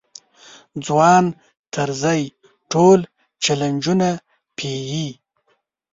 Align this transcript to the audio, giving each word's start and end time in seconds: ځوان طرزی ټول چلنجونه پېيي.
ځوان 0.85 1.25
طرزی 1.73 2.21
ټول 2.71 2.99
چلنجونه 3.43 4.09
پېيي. 4.57 5.09